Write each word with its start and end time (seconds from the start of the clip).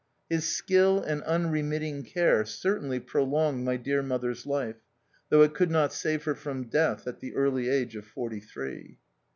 His 0.31 0.45
skill 0.47 0.99
and 1.03 1.21
unremitting 1.25 2.01
care 2.05 2.43
certainly 2.43 2.99
prolonged 2.99 3.63
my 3.63 3.77
dear 3.77 4.01
mother's 4.01 4.47
life, 4.47 4.77
though 5.29 5.43
it 5.43 5.53
could 5.53 5.69
not 5.69 5.93
save 5.93 6.23
her 6.23 6.33
from 6.33 6.69
death 6.69 7.05
at 7.05 7.19
the 7.19 7.35
early 7.35 7.69
age 7.69 7.95
of 7.95 8.03
forty 8.07 8.39
three. 8.39 8.97